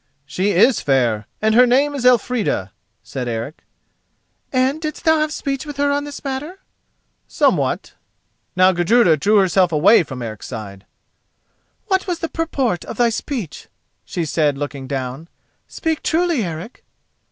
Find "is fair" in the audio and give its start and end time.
0.49-1.27